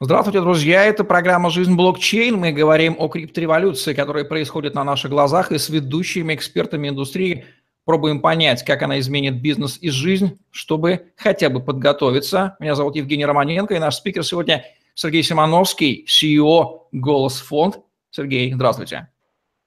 [0.00, 0.84] Здравствуйте, друзья!
[0.84, 2.36] Это программа «Жизнь блокчейн».
[2.36, 7.44] Мы говорим о криптореволюции, которая происходит на наших глазах, и с ведущими экспертами индустрии
[7.84, 12.56] пробуем понять, как она изменит бизнес и жизнь, чтобы хотя бы подготовиться.
[12.58, 17.78] Меня зовут Евгений Романенко, и наш спикер сегодня Сергей Симоновский, CEO «Голос Фонд».
[18.10, 19.08] Сергей, здравствуйте.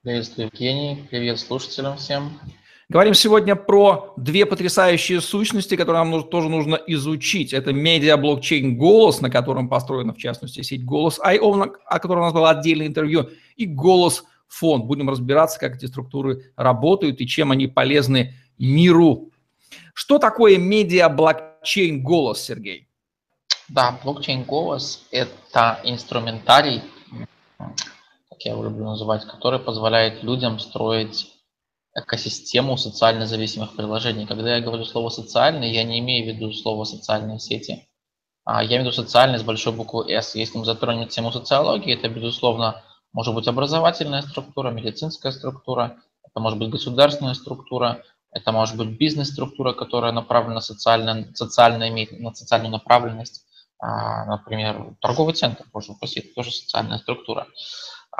[0.02, 1.04] Приветствую, Евгений.
[1.10, 2.38] Привет слушателям всем.
[2.90, 7.52] Говорим сегодня про две потрясающие сущности, которые нам тоже нужно изучить.
[7.52, 12.48] Это медиа-блокчейн «Голос», на котором построена, в частности, сеть «Голос.io», о которой у нас было
[12.48, 14.86] отдельное интервью, и «Голос Фонд».
[14.86, 19.32] Будем разбираться, как эти структуры работают и чем они полезны миру.
[19.92, 22.88] Что такое медиа-блокчейн «Голос», Сергей?
[23.68, 26.80] Да, блокчейн «Голос»– это инструментарий,
[27.18, 31.34] как я его люблю называть, который позволяет людям строить
[31.94, 34.26] экосистему социально зависимых приложений.
[34.26, 37.88] Когда я говорю слово «социальный», я не имею в виду слово «социальные сети».
[38.44, 40.34] А я имею в виду социальный с большой буквы «С».
[40.34, 42.82] Если мы затронем тему социологии, это, безусловно,
[43.12, 49.72] может быть образовательная структура, медицинская структура, это может быть государственная структура, это может быть бизнес-структура,
[49.72, 53.44] которая направлена на, социально, социально имеет на социальную направленность.
[53.80, 57.46] А, например, торговый центр, упаси, это тоже социальная структура.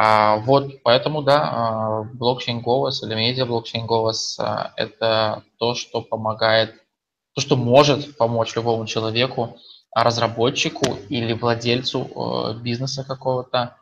[0.01, 6.03] А, вот, поэтому, да, а, блокчейн голос или медиа блокчейн голос а,– это то, что
[6.03, 6.73] помогает,
[7.35, 9.57] то, что может помочь любому человеку,
[9.93, 13.77] разработчику или владельцу э, бизнеса какого-то,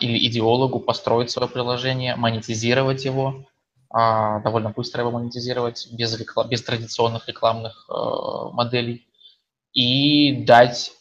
[0.00, 3.46] или идеологу построить свое приложение, монетизировать его,
[3.88, 7.94] довольно быстро его монетизировать без, реклам, без традиционных рекламных э,
[8.52, 9.06] моделей.
[9.72, 10.92] И дать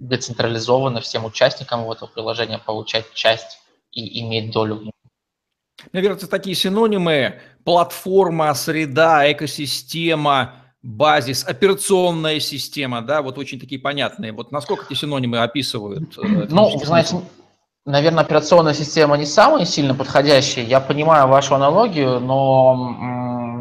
[0.00, 3.60] децентрализованно всем участникам этого приложения получать часть
[3.92, 4.92] и иметь долю в нем.
[5.92, 14.32] Наверное, это такие синонимы– платформа, среда, экосистема, базис, операционная система, да, вот очень такие понятные.
[14.32, 16.16] Вот насколько эти синонимы описывают?
[16.18, 17.20] Э, ну, вы знаете,
[17.84, 20.64] наверное, операционная система не самая сильно подходящая.
[20.64, 22.74] Я понимаю вашу аналогию, но,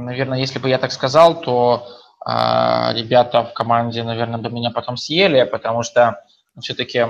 [0.06, 1.88] наверное, если бы я так сказал, то
[2.26, 6.24] а, ребята в команде, наверное, бы меня потом съели, потому что
[6.62, 7.06] все-таки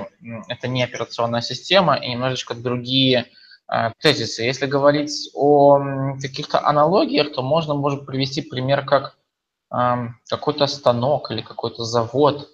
[0.48, 3.26] это не операционная система и немножечко другие
[3.66, 4.42] а, тезисы.
[4.42, 5.78] Если говорить о
[6.20, 9.16] каких-то аналогиях, то можно, может привести пример как
[10.28, 12.48] какой-то станок или какой-то завод,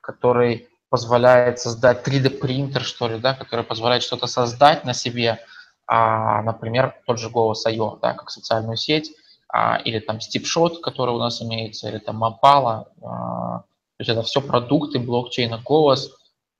[0.00, 5.38] который позволяет создать 3D-принтер, что ли, да, который позволяет что-то создать на себе,
[5.86, 9.10] а, например, тот же Голос.io, да, как социальную сеть,
[9.48, 12.88] а, или там Stipshot, который у нас имеется, или там Mapala.
[13.00, 16.12] А, то есть это все продукты блокчейна Голос,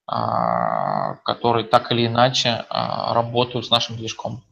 [0.06, 4.42] которые так или иначе а, работают с нашим движком.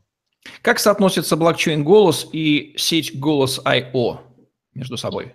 [0.63, 4.19] Как соотносится блокчейн Голос и сеть Голос.io
[4.75, 5.35] между собой?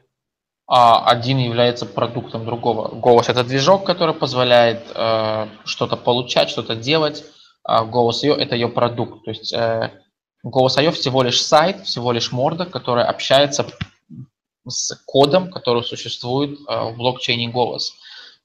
[0.68, 2.88] Один является продуктом другого.
[2.88, 7.24] Голос– это движок, который позволяет э, что-то получать, что-то делать.
[7.64, 9.26] Голос ее– это ее продукт.
[9.26, 9.92] То есть э,
[10.42, 13.68] Голос.io всего лишь сайт, всего лишь морда, которая общается
[14.68, 17.94] с кодом, который существует э, в блокчейне Голос.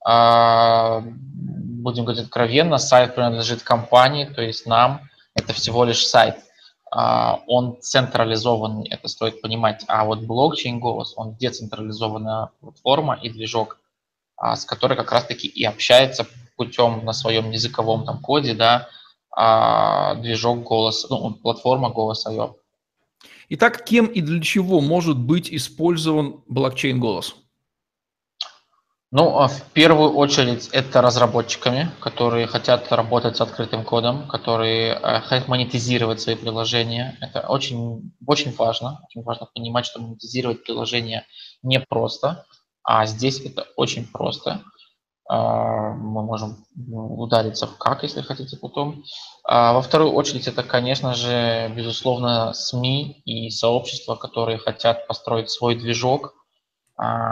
[0.04, 5.02] А, будем говорить откровенно, сайт принадлежит компании, то есть нам,
[5.34, 6.36] это всего лишь сайт.
[6.90, 9.84] А, он централизованный, это стоит понимать.
[9.88, 13.78] А вот блокчейн Голос, он децентрализованная платформа и движок,
[14.36, 18.88] а, с которой как раз-таки и общается путем на своем языковом там коде, да,
[20.16, 22.56] движок голос, ну, платформа голос.io.
[23.48, 27.36] Итак, кем и для чего может быть использован блокчейн голос?
[29.12, 35.20] Ну, а в первую очередь это разработчиками, которые хотят работать с открытым кодом, которые э,
[35.20, 37.16] хотят монетизировать свои приложения.
[37.20, 39.00] Это очень, очень важно.
[39.08, 41.26] Очень важно понимать, что монетизировать приложение
[41.62, 42.46] непросто,
[42.84, 44.62] а здесь это очень просто.
[45.28, 49.02] А, мы можем удариться в как, если хотите потом.
[49.44, 55.74] А во вторую очередь это, конечно же, безусловно, СМИ и сообщества, которые хотят построить свой
[55.74, 56.34] движок,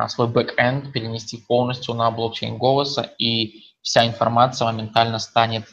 [0.08, 5.66] свой бэкэнд, перенести полностью на блокчейн голоса, и вся информация моментально станет,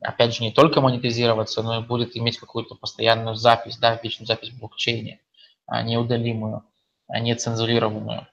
[0.00, 4.50] опять же, не только монетизироваться, но и будет иметь какую-то постоянную запись, да, вечную запись
[4.50, 5.20] в блокчейне,
[5.68, 6.64] неудалимую,
[7.08, 8.26] нецензурированную.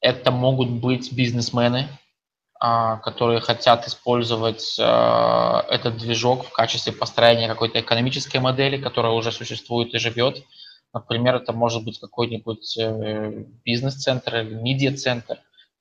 [0.00, 1.88] Это могут быть бизнесмены,
[2.60, 9.30] а, которые хотят использовать а, этот движок в качестве построения какой-то экономической модели, которая уже
[9.30, 10.42] существует и живет.
[10.92, 15.38] Например, это может быть какой-нибудь э, бизнес-центр или медиа-центр,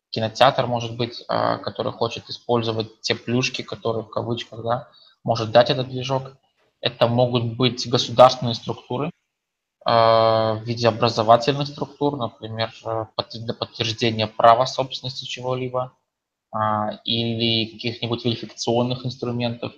[0.10, 4.88] кинотеатр, может быть, а, который хочет использовать те плюшки, которые в кавычках да,
[5.24, 6.34] может дать этот движок.
[6.82, 9.12] Это могут быть государственные структуры,
[9.88, 12.74] Э, в виде образовательных структур, например,
[13.34, 15.94] для подтверждения права собственности чего-либо.
[16.52, 19.74] а, или каких-нибудь верификационных инструментов,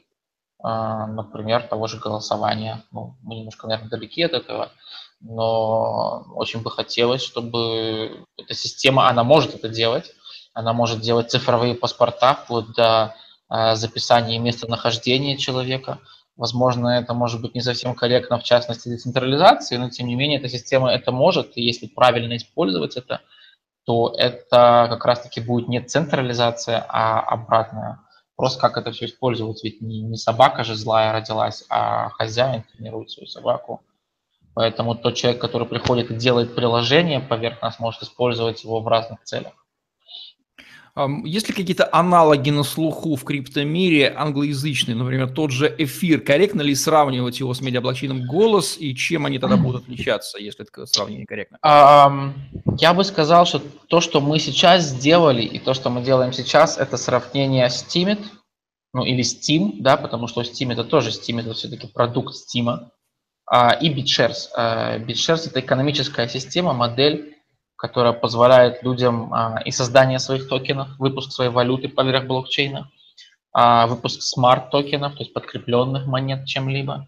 [0.63, 2.83] а, например, того же голосования.
[2.91, 4.71] Ну, мы немножко, наверное, далеки от этого,
[5.21, 10.13] но очень бы хотелось, чтобы эта система, она может это делать,
[10.53, 13.15] она может делать цифровые паспорта вплоть до
[13.47, 15.99] а, записания местонахождения человека.
[16.35, 20.47] Возможно, это может быть не совсем корректно, в частности, децентрализации, но тем не менее эта
[20.47, 23.21] система это может, и если правильно использовать это,
[23.85, 27.99] то это как раз-таки будет не централизация, а обратная
[28.39, 33.11] Просто как это все использовать, ведь не, не собака же злая родилась, а хозяин тренирует
[33.11, 33.81] свою собаку.
[34.59, 39.23] Поэтому тот человек, который приходит и делает приложение поверх нас, может использовать его в разных
[39.23, 39.53] целях.
[41.23, 46.19] Есть ли какие-то аналоги на слуху в криптомире англоязычные, например, тот же эфир?
[46.19, 50.85] Корректно ли сравнивать его с медиаблокчейном голос и чем они тогда будут отличаться, если это
[50.87, 51.57] сравнение корректно?
[52.77, 56.77] Я бы сказал, что то, что мы сейчас сделали и то, что мы делаем сейчас,
[56.77, 58.19] это сравнение Steemit,
[58.93, 62.89] ну или Steem, да, потому что Steem это тоже Steem, это все-таки продукт Steem,
[63.51, 64.49] и BitShares.
[64.55, 67.35] А, BitShares это экономическая система, модель
[67.79, 72.91] которая позволяет людям а, и создание своих токенов, выпуск своей валюты поверх блокчейна,
[73.53, 77.07] а, выпуск смарт-токенов, то есть подкрепленных монет чем-либо.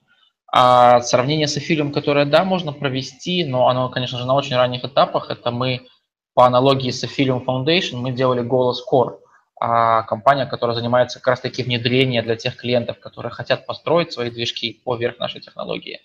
[0.54, 4.86] А сравнение с Ethereum, которое, да, можно провести, но оно, конечно же, на очень ранних
[4.86, 5.30] этапах.
[5.30, 5.88] Это мы
[6.34, 9.18] по аналогии с Ethereum Foundation мы делали Голос Core,
[9.60, 14.82] а компания, которая занимается как раз-таки внедрением для тех клиентов, которые хотят построить свои движки
[14.86, 16.00] поверх нашей технологии.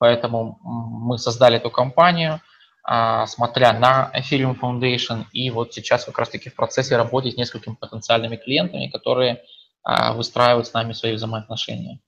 [0.00, 2.40] Поэтому мы создали эту компанию,
[2.82, 5.26] а, смотря на Ethereum Foundation.
[5.32, 9.42] И вот сейчас как раз-таки в процессе работы с несколькими потенциальными клиентами, которые
[9.82, 12.00] а, выстраивают с нами свои взаимоотношения.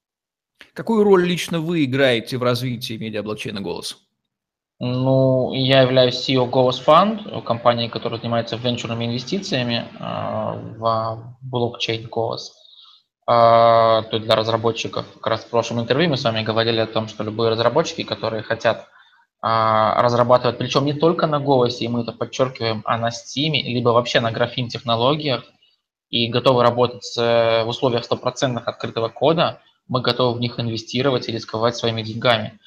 [0.73, 3.99] Какую роль лично вы играете в развитии медиаблокчейна «Голос»?
[4.79, 12.62] Ну, я являюсь CEO Голос Fund, компании, которая занимается венчурными инвестициями а, в блокчейн Голос.
[13.25, 15.05] То есть для разработчиков.
[15.13, 18.43] Как раз в прошлом интервью мы с вами говорили о том, что любые разработчики, которые
[18.43, 18.87] хотят
[19.41, 23.89] а, разрабатывать, причем не только на голосе, и мы это подчеркиваем, а на Steam, либо
[23.89, 25.43] вообще на графин технологиях,
[26.09, 31.75] и готовы работать в условиях стопроцентных открытого кода, мы готовы в них инвестировать и рисковать
[31.75, 32.59] своими деньгами.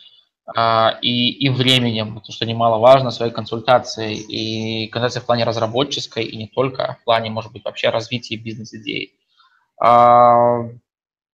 [0.54, 6.36] А, и, и временем, потому что немаловажно, своей консультацией, и консультацией в плане разработческой, и
[6.36, 9.14] не только, а в плане, может быть, вообще развития бизнес-идей.
[9.80, 10.68] А,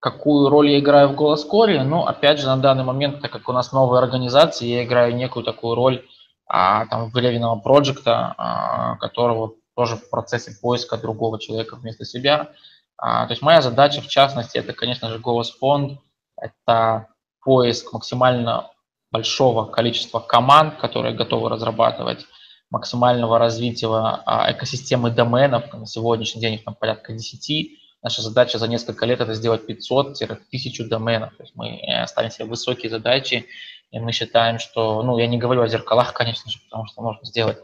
[0.03, 1.85] Какую роль я играю в Голоскоре?
[1.85, 5.45] Ну, опять же, на данный момент, так как у нас новая организация, я играю некую
[5.45, 6.05] такую роль
[6.49, 12.51] а, там, выявленного проекта, а, которого тоже в процессе поиска другого человека вместо себя.
[12.97, 16.01] А, то есть моя задача, в частности, это, конечно же, Голос Фонд,
[16.37, 17.07] это
[17.45, 18.73] поиск максимально
[19.13, 22.27] большого количества команд, которые готовы разрабатывать,
[22.71, 28.67] максимального развития а, экосистемы доменов, на сегодняшний день их там порядка 10, Наша задача за
[28.67, 31.37] несколько лет это сделать 500-1000 доменов.
[31.37, 33.47] То есть мы э, ставим себе высокие задачи,
[33.93, 37.25] и мы считаем, что, ну, я не говорю о зеркалах, конечно же, потому что можно
[37.25, 37.59] сделать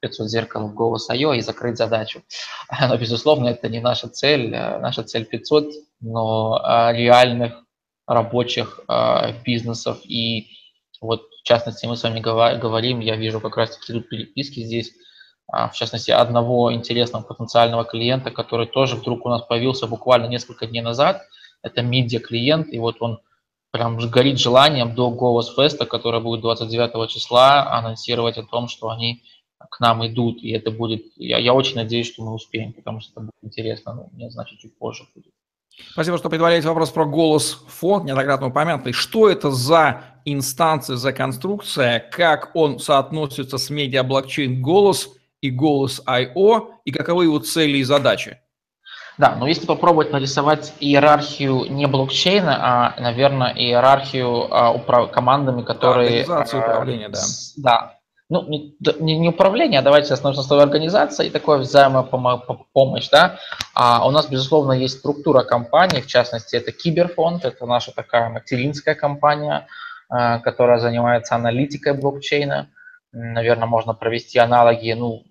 [0.00, 2.22] 500 зеркал в голос IO и закрыть задачу.
[2.80, 4.52] Но, безусловно, это не наша цель.
[4.52, 5.66] Э, наша цель 500,
[6.00, 7.62] но э, реальных
[8.06, 8.80] рабочих
[9.46, 9.98] бизнесов.
[10.04, 10.48] И
[11.00, 14.92] вот, в частности, мы с вами говорим, я вижу как раз-таки тут переписки здесь,
[15.52, 20.80] в частности, одного интересного потенциального клиента, который тоже вдруг у нас появился буквально несколько дней
[20.80, 21.22] назад.
[21.62, 23.20] Это медиа-клиент, и вот он
[23.70, 29.22] прям горит желанием до Голос Феста, который будет 29 числа, анонсировать о том, что они
[29.70, 33.12] к нам идут, и это будет, я, я очень надеюсь, что мы успеем, потому что
[33.12, 35.32] это будет интересно, но мне, значит, чуть позже будет.
[35.90, 38.92] Спасибо, что предваряете вопрос про голос фонд, неоднократно упомянутый.
[38.92, 45.08] Что это за инстанция, за конструкция, как он соотносится с медиа-блокчейн голос–
[45.44, 46.70] и голос I.O.
[46.86, 48.38] и каковы его цели и задачи?
[49.18, 55.10] Да, но если попробовать нарисовать иерархию не блокчейна, а, наверное, иерархию а, управ...
[55.10, 56.22] командами, которые...
[56.22, 57.20] Организация управления, да.
[57.58, 57.94] Да.
[58.30, 63.38] Ну, не, не, не управление, а давайте остановимся на слове организация и такое взаимопомощь, да.
[63.74, 68.94] А у нас, безусловно, есть структура компании, в частности, это Киберфонд, это наша такая материнская
[68.94, 69.66] компания,
[70.08, 72.70] а, которая занимается аналитикой блокчейна
[73.14, 75.22] наверное, можно провести аналоги ну,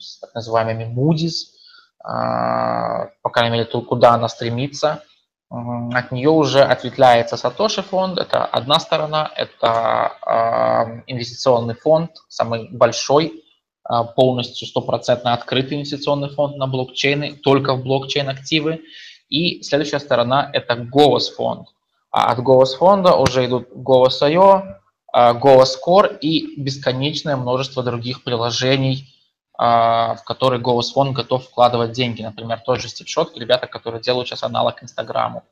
[0.00, 1.56] с так называемыми Moody's,
[2.02, 5.02] а, по крайней мере, то, куда она стремится.
[5.48, 13.44] От нее уже ответвляется Сатоши фонд, это одна сторона, это а, инвестиционный фонд, самый большой,
[13.84, 18.82] а, полностью стопроцентно открытый инвестиционный фонд на блокчейны, только в блокчейн-активы.
[19.28, 21.68] И следующая сторона– это Голос фонд.
[22.10, 24.76] А от Голос фонда уже идут Голос.io,
[25.12, 29.15] Голос Core и бесконечное множество других приложений,
[29.58, 32.22] в который Фонд готов вкладывать деньги.
[32.22, 35.44] Например, тот же Шотки, ребята, которые делают сейчас аналог Инстаграму.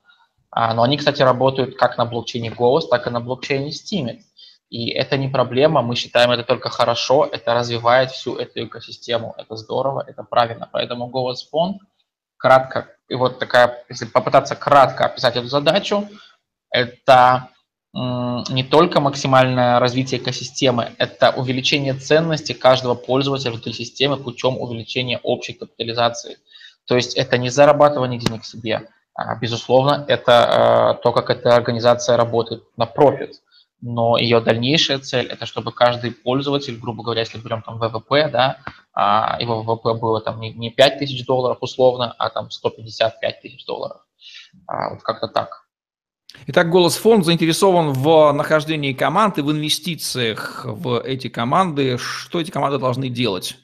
[0.55, 4.21] Но они, кстати, работают как на блокчейне Голос, так и на блокчейне Steemit.
[4.71, 9.57] И это не проблема, мы считаем это только хорошо, это развивает всю эту экосистему, это
[9.57, 10.69] здорово, это правильно.
[10.73, 11.81] Поэтому Голос Фонд,
[12.37, 16.09] кратко, и вот такая, если попытаться кратко описать эту задачу,
[16.71, 17.51] это
[17.95, 25.53] не только максимальное развитие экосистемы, это увеличение ценности каждого пользователя внутри системы путем увеличения общей
[25.53, 26.39] капитализации.
[26.87, 32.17] То есть это не зарабатывание денег себе, а, безусловно, это э, то, как эта организация
[32.17, 33.41] работает на профит
[33.87, 38.57] но ее дальнейшая цель– это чтобы каждый пользователь, грубо говоря, если берем там ВВП, да,
[38.95, 43.67] а его ВВП было там не, не 5 тысяч долларов условно, а там 155 тысяч
[43.67, 44.01] долларов.
[44.67, 45.64] А, вот как-то так.
[46.47, 51.97] Итак, Голос Фонд заинтересован в нахождении команд и в инвестициях в эти команды.
[51.97, 53.57] Что эти команды должны делать?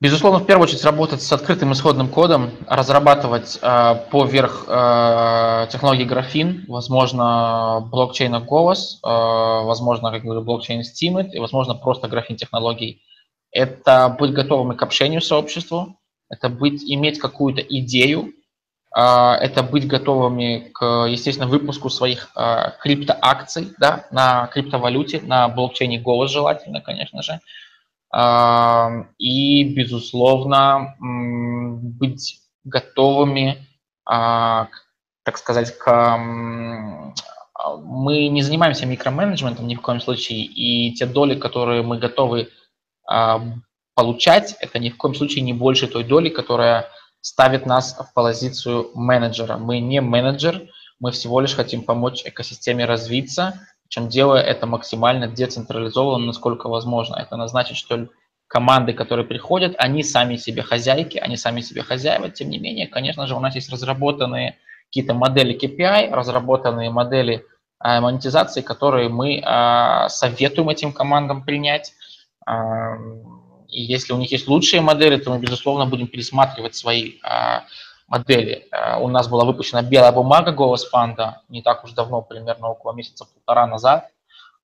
[0.00, 6.64] Безусловно, в первую очередь работать с открытым исходным кодом, разрабатывать э, поверх э, технологии графин,
[6.66, 13.02] возможно, блокчейна Голос, э, возможно, как говорю, блокчейн Steemit и, возможно, просто графин технологий.
[13.52, 18.32] Это быть готовым к общению с сообществом, это быть, иметь какую-то идею,
[18.94, 26.30] это быть готовыми к, естественно, выпуску своих э, криптоакций да, на криптовалюте, на блокчейне Голос
[26.30, 27.40] желательно, конечно же,
[29.18, 33.66] и, безусловно, быть готовыми,
[34.04, 34.68] а,
[35.24, 36.18] так сказать, к...
[37.84, 42.48] Мы не занимаемся микроменеджментом ни в коем случае, и те доли, которые мы готовы
[43.06, 43.40] а,
[43.94, 46.88] получать, это ни в коем случае не больше той доли, которая
[47.22, 49.56] ставит нас в позицию менеджера.
[49.56, 50.68] Мы не менеджер,
[51.00, 57.16] мы всего лишь хотим помочь экосистеме развиться, чем делая это максимально децентрализованно, насколько возможно.
[57.16, 58.08] Это значит, что
[58.48, 62.28] команды, которые приходят, они сами себе хозяйки, они сами себе хозяева.
[62.28, 67.46] Тем не менее, конечно же, у нас есть разработанные какие-то модели KPI, разработанные модели
[67.82, 71.94] э, монетизации, которые мы э, советуем этим командам принять.
[72.46, 72.96] Э,
[73.72, 77.60] и если у них есть лучшие модели, то мы, безусловно, будем пересматривать свои э,
[78.06, 78.68] модели.
[78.70, 82.92] Э, у нас была выпущена белая бумага голос фанда не так уж давно, примерно около
[82.92, 84.08] месяца-полтора назад,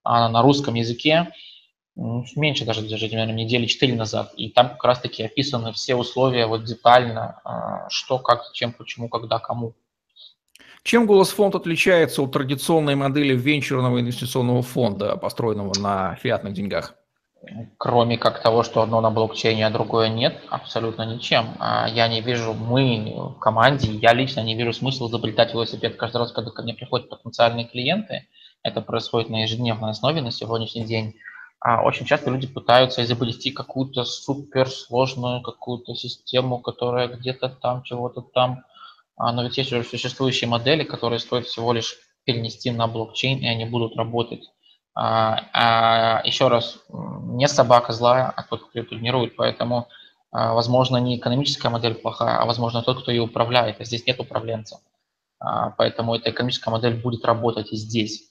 [0.04, 1.32] на русском языке,
[2.00, 4.32] ну, меньше даже, даже, наверное, недели 4 назад.
[4.36, 9.40] И там как раз-таки описаны все условия вот детально, э, что, как, чем, почему, когда,
[9.40, 9.74] кому.
[10.84, 16.94] Чем голос фонд отличается от традиционной модели венчурного инвестиционного фонда, построенного на фиатных деньгах?
[17.78, 21.54] Кроме как того, что одно на блокчейне, а другое нет, абсолютно ничем.
[21.60, 26.16] А я не вижу, мы в команде, я лично не вижу смысла изобретать велосипед каждый
[26.18, 28.26] раз, когда ко мне приходят потенциальные клиенты.
[28.64, 31.14] Это происходит на ежедневной основе на сегодняшний день.
[31.60, 38.64] А очень часто люди пытаются изобрести какую-то суперсложную какую-то систему, которая где-то там, чего-то там.
[39.16, 43.46] А, но ведь есть уже существующие модели, которые стоит всего лишь перенести на блокчейн, и
[43.46, 44.50] они будут работать.
[45.00, 49.86] А, а еще раз, не собака злая, а тот, кто ее тренирует, поэтому,
[50.32, 54.18] а, возможно, не экономическая модель плохая, а, возможно, тот, кто ее управляет, а здесь нет
[54.18, 54.80] управленца.
[55.38, 58.24] А, поэтому эта экономическая модель будет работать и здесь.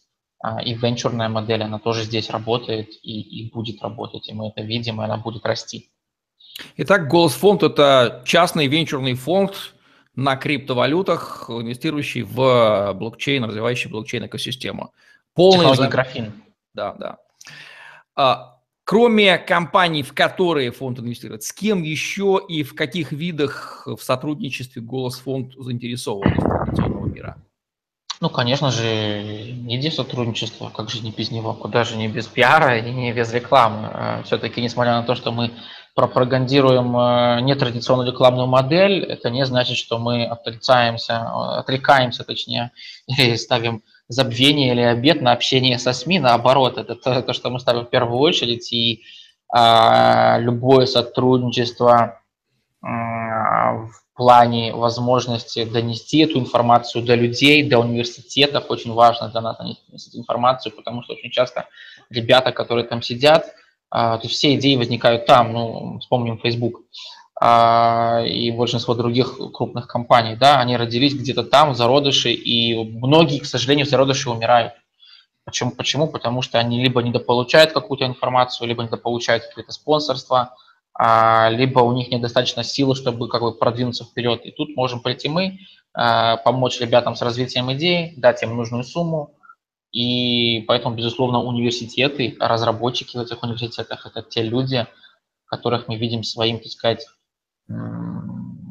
[0.65, 5.01] И венчурная модель, она тоже здесь работает и, и будет работать, и мы это видим,
[5.01, 5.89] и она будет расти.
[6.75, 9.73] Итак, Голос фонд– это частный венчурный фонд
[10.15, 14.91] на криптовалютах, инвестирующий в блокчейн, развивающий блокчейн-экосистему.
[15.33, 15.89] Полный взаим...
[15.89, 16.33] графин.
[16.77, 17.17] Да, да.
[18.15, 23.97] А, кроме компаний, в которые фонд инвестирует, с кем еще и в каких видах в
[23.97, 27.37] сотрудничестве Голос фонд заинтересован из мира?
[28.21, 32.77] Ну, конечно же, иди сотрудничество, как же не без него, куда же не без пиара
[32.77, 33.89] и не без рекламы.
[33.91, 35.51] А, Все-таки, несмотря на то, что мы
[35.95, 42.71] пропагандируем э, нетрадиционную рекламную модель, это не значит, что мы отрицаемся, отрекаемся, точнее,
[43.07, 47.59] или ставим забвение или обед на общение со СМИ, наоборот, это то, то что мы
[47.59, 49.03] ставим в первую очередь, и
[49.49, 52.21] а, любое сотрудничество
[52.81, 59.57] а, в плане возможности донести эту информацию до людей, до университетов, очень важно для нас
[59.57, 61.67] донести информацию, потому что очень часто
[62.09, 63.45] ребята, которые там сидят,
[63.89, 66.81] а, то все идеи возникают там, ну, вспомним Facebook,
[67.39, 73.45] и большинство других крупных компаний, да, они родились где-то там, в зародыше, и многие, к
[73.45, 74.73] сожалению, в зародыше умирают.
[75.45, 75.71] Почему?
[75.71, 76.07] Почему?
[76.07, 80.55] Потому что они либо недополучают какую-то информацию, либо недополучают какие-то спонсорства,
[80.93, 84.41] а, либо у них недостаточно силы, чтобы как бы продвинуться вперед.
[84.43, 85.59] И тут можем прийти мы,
[85.93, 89.35] а, помочь ребятам с развитием идей, дать им нужную сумму,
[89.91, 94.85] и поэтому, безусловно, университеты, разработчики в этих университетах– это те люди,
[95.45, 97.07] которых мы видим своим, так сказать,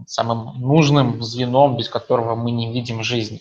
[0.06, 3.40] самым нужным звеном, без которого мы не видим жизнь.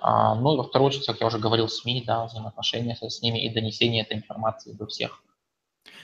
[0.00, 3.44] А, ну и во вторую очередь, как я уже говорил, СМИ, да, взаимоотношения с ними
[3.44, 5.22] и донесение этой информации до всех.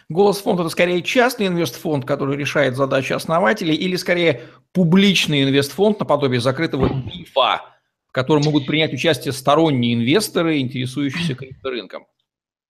[0.09, 4.43] Голос фонд это скорее частный инвестфонд, который решает задачи основателей, или скорее
[4.73, 7.63] публичный инвестфонд наподобие закрытого БИФа,
[8.09, 12.07] в котором могут принять участие сторонние инвесторы, интересующиеся крипторынком?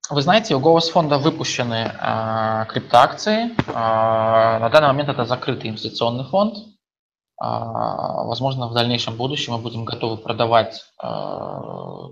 [0.09, 3.55] Вы знаете, у Голос фонда выпущены э, криптоакции.
[3.67, 6.57] Э, на данный момент это закрытый инвестиционный фонд.
[6.57, 11.07] Э, возможно, в дальнейшем будущем мы будем готовы продавать э,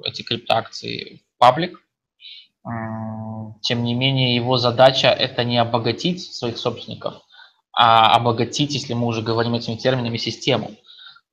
[0.05, 1.79] эти криптоакции в паблик.
[3.61, 7.15] Тем не менее, его задача– это не обогатить своих собственников,
[7.73, 10.69] а обогатить, если мы уже говорим этими терминами, систему.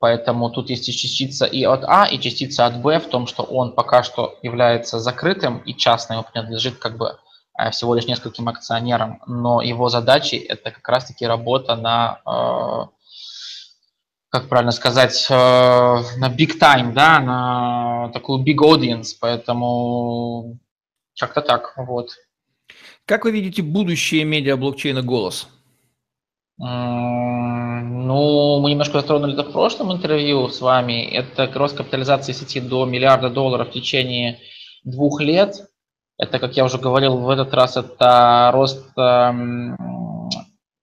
[0.01, 3.73] Поэтому тут есть частица и от А, и частица от Б в том, что он
[3.73, 7.19] пока что является закрытым и частно ему принадлежит как бы
[7.59, 12.87] э, всего лишь нескольким акционерам, но его задачи это как раз-таки работа на, э,
[14.29, 20.59] как правильно сказать, э, на big time, да, на такую big audience, поэтому
[21.19, 22.11] как-то так, вот.
[23.05, 25.49] Как вы видите будущее медиа-блокчейна «Голос»?
[28.09, 31.05] Ну, мы немножко затронули это в прошлом интервью с вами.
[31.05, 34.39] Это рост капитализации сети до миллиарда долларов в течение
[34.83, 35.69] двух лет.
[36.17, 39.77] Это, как я уже говорил, в этот раз это рост эм,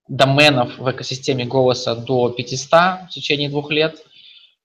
[0.08, 3.96] доменов в экосистеме голоса до 500 в течение двух лет.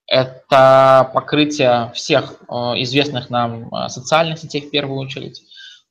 [0.06, 5.40] Это покрытие всех э, известных нам э, социальных сетей в первую очередь.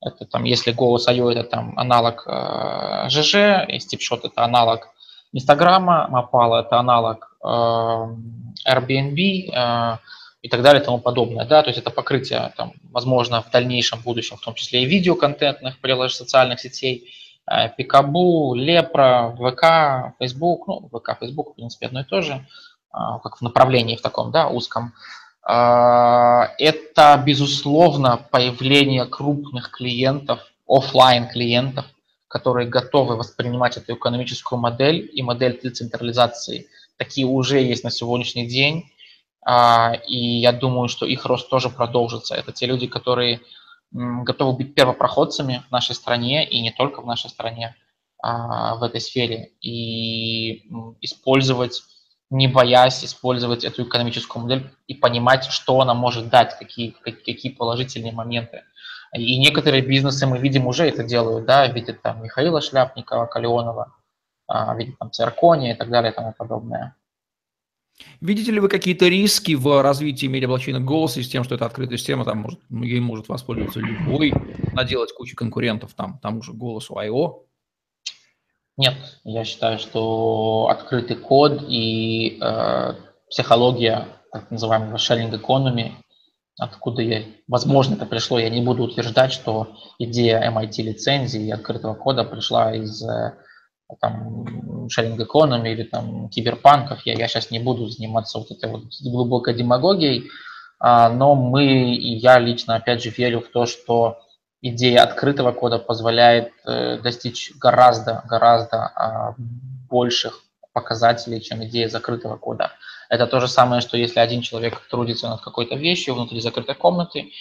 [0.01, 4.89] Это там, если голос IO это там аналог э, ЖЖ, и стипшот это аналог
[5.31, 7.47] Инстаграма, Мапала это аналог э,
[8.67, 9.97] Airbnb э,
[10.41, 11.45] и так далее и тому подобное.
[11.45, 11.61] Да?
[11.61, 16.17] То есть это покрытие, там, возможно, в дальнейшем будущем, в том числе и видеоконтентных приложений
[16.17, 17.11] социальных сетей,
[17.45, 22.45] э, Пикабу, Лепра, ВК, Facebook, ну, ВК, Facebook, в принципе, одно и то же,
[22.91, 24.93] как в направлении в таком, да, узком.
[25.43, 31.85] Это, безусловно, появление крупных клиентов, офлайн клиентов,
[32.29, 36.67] которые готовы воспринимать эту экономическую модель и модель децентрализации.
[36.95, 38.89] Такие уже есть на сегодняшний день,
[39.41, 42.35] а, и я думаю, что их рост тоже продолжится.
[42.35, 43.41] Это те люди, которые
[43.91, 47.75] готовы быть первопроходцами в нашей стране и не только в нашей стране
[48.21, 50.69] а, в этой сфере и
[51.01, 51.81] использовать
[52.29, 58.13] не боясь использовать эту экономическую модель и понимать, что она может дать, какие, какие положительные
[58.13, 58.63] моменты.
[59.13, 63.93] И некоторые бизнесы, мы видим, уже это делают, да, видят там Михаила Шляпникова, Калеонова,
[64.47, 66.95] а, видят там Циркони и так далее и тому подобное.
[68.21, 72.23] Видите ли вы какие-то риски в развитии медиаблокчейна голоса с тем, что это открытая система,
[72.23, 74.33] там может, ей может воспользоваться любой,
[74.73, 77.43] наделать кучу конкурентов, там, тому же голосу I.O.,
[78.79, 78.95] нет,
[79.25, 82.93] я считаю, что открытый код и э,
[83.29, 85.91] психология так называемого sharing economy,
[86.59, 91.95] откуда я, возможно, это пришло, я не буду утверждать, что идея MIT лицензии и открытого
[91.95, 93.33] кода пришла из э,
[93.99, 97.05] там, sharing economy или там киберпанков.
[97.05, 100.29] Я, я сейчас не буду заниматься вот этой вот глубокой демагогией,
[100.79, 104.19] а, но мы и я лично, опять же, верю в то, что
[104.61, 109.35] идея открытого кода позволяет э, достичь гораздо, гораздо а,
[109.89, 110.41] больших
[110.73, 112.71] показателей, чем идея закрытого кода.
[113.09, 117.31] Это то же самое, что если один человек трудится над какой-то вещью внутри закрытой комнаты,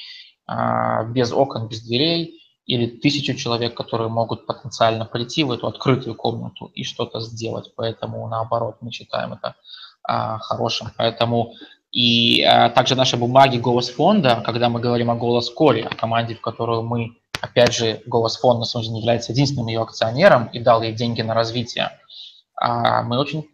[0.46, 6.14] а, без окон, без дверей, или тысячу человек, которые могут потенциально прийти в эту открытую
[6.14, 7.72] комнату и что-то сделать.
[7.76, 9.54] Поэтому, наоборот, мы считаем это
[10.02, 10.88] а, хорошим.
[10.96, 11.54] Поэтому
[11.92, 16.34] и а, также наши бумаги Голос фонда, когда мы говорим о Голос Коре, о команде,
[16.34, 20.60] в которую мы, опять же, Голос фонд на самом деле является единственным ее акционером и
[20.60, 21.90] дал ей деньги на развитие,
[22.60, 23.46] мы очень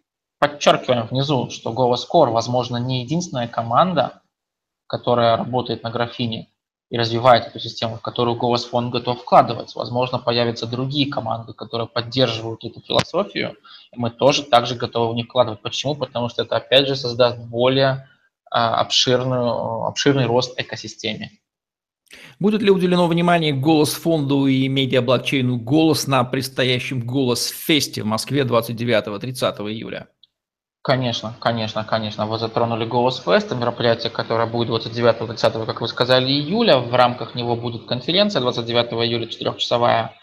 [0.47, 4.21] подчеркиваем внизу, что Голос Core, возможно, не единственная команда,
[4.87, 6.49] которая работает на графине
[6.89, 9.73] и развивает эту систему, в которую фонд готов вкладывать.
[9.75, 13.55] Возможно, появятся другие команды, которые поддерживают эту философию,
[13.91, 15.61] и мы тоже также готовы в них вкладывать.
[15.61, 15.95] Почему?
[15.95, 18.07] Потому что это, опять же, создаст более
[18.51, 21.31] а, обширную, обширный рост экосистеме.
[22.39, 29.71] Будет ли уделено внимание голос фонду и медиа-блокчейну «Голос» на предстоящем «Голос-фесте» в Москве 29-30
[29.71, 30.07] июля?
[30.85, 32.27] Конечно, конечно, конечно.
[32.27, 36.77] Вы затронули «Голос Фест», мероприятие, которое будет 29-30, как вы сказали, июля.
[36.77, 40.13] В рамках него будет конференция 29 июля, четырехчасовая,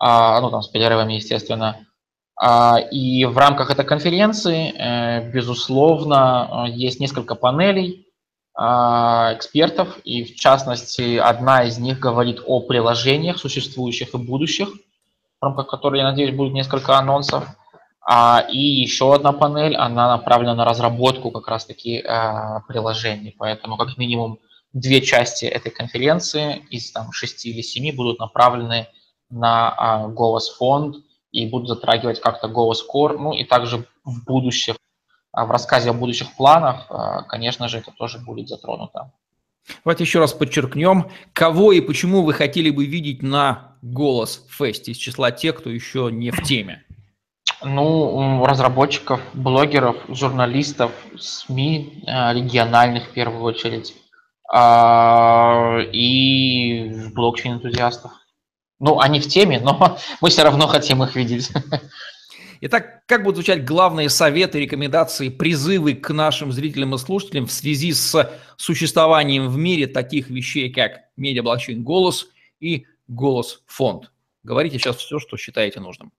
[0.00, 1.86] а, ну там с перерывами, естественно.
[2.34, 8.08] А, и в рамках этой конференции, э, безусловно, есть несколько панелей
[8.52, 15.44] а, экспертов, и в частности одна из них говорит о приложениях существующих и будущих, в
[15.44, 17.46] рамках которой, я надеюсь, будет несколько анонсов.
[18.06, 23.34] А, и еще одна панель, она направлена на разработку как раз-таки а, приложений.
[23.38, 24.40] Поэтому как минимум
[24.72, 28.88] две части этой конференции из там, шести или семи будут направлены
[29.30, 30.96] на а, голос фонд
[31.32, 34.76] и будут затрагивать как-то голос core, ну и также в будущем,
[35.32, 36.86] в рассказе о будущих планах,
[37.28, 39.10] конечно же, это тоже будет затронуто.
[39.84, 44.96] Давайте еще раз подчеркнем, кого и почему вы хотели бы видеть на голос фесте из
[44.96, 46.84] числа тех, кто еще не в теме.
[47.64, 53.94] Ну, разработчиков, блогеров, журналистов, СМИ э, региональных в первую очередь
[54.52, 58.10] а, и блокчейн-энтузиастов.
[58.80, 61.50] Ну, они в теме, но мы все равно хотим их видеть.
[62.60, 67.92] Итак, как будут звучать главные советы, рекомендации, призывы к нашим зрителям и слушателям в связи
[67.92, 72.26] с существованием в мире таких вещей, как медиа-блокчейн «Голос»
[72.60, 74.10] и «Голос фонд»?
[74.42, 76.12] Говорите сейчас все, что считаете нужным.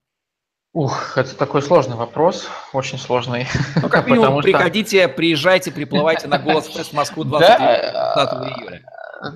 [0.75, 3.47] Ух, это такой сложный вопрос, очень сложный.
[3.81, 5.15] Ну, как минимум, приходите, что...
[5.15, 8.81] приезжайте, приплывайте на голос Фест Москву 20, да, июля.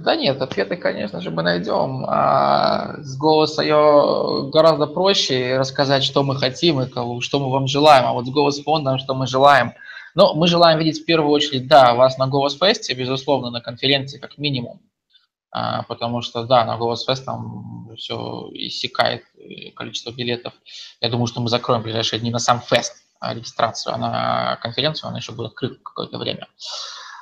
[0.04, 2.04] Да нет, ответы, конечно же, мы найдем.
[2.10, 8.06] А с голоса ее гораздо проще рассказать, что мы хотим и что мы вам желаем.
[8.06, 9.72] А вот с голос фондом, что мы желаем.
[10.16, 14.18] Но мы желаем видеть в первую очередь, да, вас на Голос Фесте, безусловно, на конференции
[14.18, 14.82] как минимум.
[15.52, 19.26] А, потому что, да, на Голос Фест там все иссякает
[19.76, 20.54] количество билетов.
[21.02, 24.56] Я думаю, что мы закроем в ближайшие дни на сам фест а, регистрацию, а на
[24.62, 26.48] конференцию она еще будет открыта какое-то время.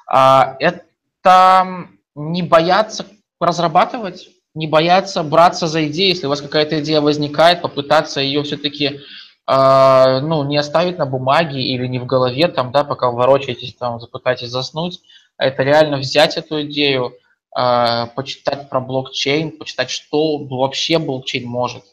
[0.07, 1.67] А, это
[2.15, 3.05] не бояться
[3.39, 9.01] разрабатывать, не бояться браться за идеи, если у вас какая-то идея возникает, попытаться ее все-таки
[9.49, 14.49] ну, не оставить на бумаге или не в голове, там, да, пока ворочаетесь, там, запытаетесь
[14.49, 14.99] заснуть,
[15.37, 21.83] это реально взять эту идею, э, почитать про блокчейн, почитать, что вообще блокчейн может,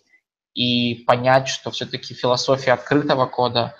[0.54, 3.74] и понять, что все-таки философия открытого кода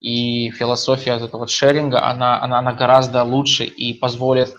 [0.00, 4.54] и философия этого вот шеринга, она, она, она гораздо лучше и позволит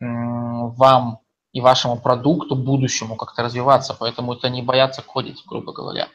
[0.00, 1.20] вам
[1.52, 3.96] и вашему продукту будущему как-то развиваться.
[3.98, 6.08] Поэтому это не бояться кодить, грубо говоря.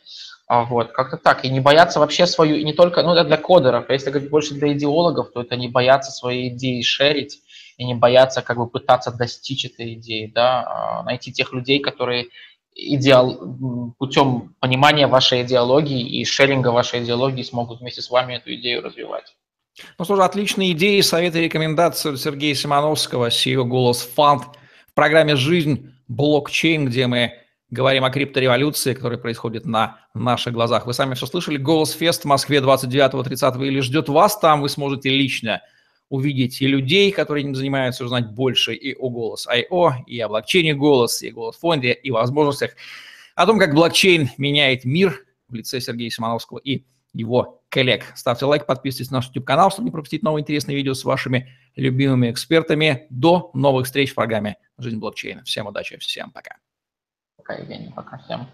[0.47, 1.45] А вот, как-то так.
[1.45, 4.29] И не бояться вообще свою, и не только, ну, это для кодеров, а если говорить
[4.29, 7.41] больше для идеологов, то это не бояться свои идеи шерить,
[7.77, 12.27] и не бояться как бы пытаться достичь этой идеи, да, а найти тех людей, которые
[12.75, 18.83] идеал, путем понимания вашей идеологии и шеринга вашей идеологии смогут вместе с вами эту идею
[18.83, 19.35] развивать.
[19.97, 24.43] Ну что же, отличные идеи, советы и рекомендации Сергея Симоновского, CEO «Голос Фанд»
[24.87, 27.33] в программе «Жизнь блокчейн», где мы
[27.71, 30.85] говорим о криптореволюции, которая происходит на наших глазах.
[30.85, 31.57] Вы сами все слышали.
[31.57, 34.61] «Голос Фест» в Москве 29-30 или ждет вас там.
[34.61, 35.61] Вы сможете лично
[36.09, 40.73] увидеть и людей, которые этим занимаются, узнать больше и о голос I.O., и о блокчейне
[40.73, 42.71] голос, и о голос фонде, и возможностях,
[43.35, 48.05] о том, как блокчейн меняет мир в лице Сергея Симоновского и его коллег.
[48.15, 52.31] Ставьте лайк, подписывайтесь на наш YouTube-канал, чтобы не пропустить новые интересные видео с вашими любимыми
[52.31, 53.07] экспертами.
[53.09, 55.43] До новых встреч в программе «Жизнь блокчейна».
[55.43, 56.57] Всем удачи, всем пока.
[57.37, 58.47] Пока, Евгений, пока всем.